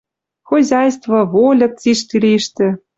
Хозяйство, 0.49 1.15
вольык 1.33 1.73
цишти 1.81 2.15
лиштӹ... 2.23 2.67